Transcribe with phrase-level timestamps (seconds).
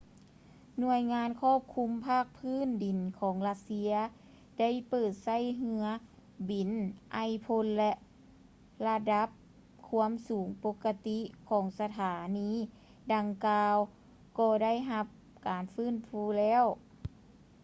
[0.83, 3.93] ໜ່ວຍງານຄວບຄຸມພາກພື້ນດິນຂອງລັດເຊຍ
[4.59, 5.83] ໄດ້ເປີດໃຊ້ເຮືອ
[6.49, 6.71] ບິນ
[7.13, 7.93] ໄອພົ່ນ ແລະ
[8.87, 9.27] ລະດັບ
[9.89, 11.19] ຄວາມສູງປົກກະຕິ
[11.49, 12.51] ຂອງສະຖານີ
[13.13, 13.77] ດັ່ງກ່າວ
[14.39, 15.05] ກໍໄດ້ຮັບ
[15.47, 16.63] ການຟື້ນຟູແລ້ວ